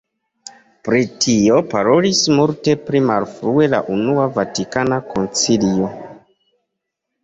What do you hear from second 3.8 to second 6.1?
Unua Vatikana Koncilio.